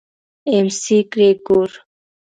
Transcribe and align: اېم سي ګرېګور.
اېم 0.49 0.67
سي 0.81 0.97
ګرېګور. 1.11 1.69